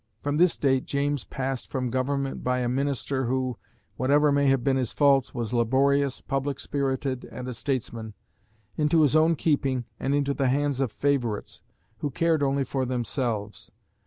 [0.23, 3.59] From this date James passed from government by a minister, who,
[3.97, 8.15] whatever may have been his faults, was laborious, public spirited, and a statesman,
[8.75, 11.61] into his own keeping and into the hands of favourites,
[11.99, 13.69] who cared only for themselves.